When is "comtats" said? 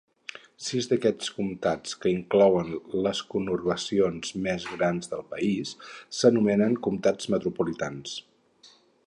1.39-1.91, 6.89-7.31